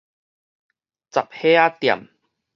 [1.11, 2.09] 雜貨仔店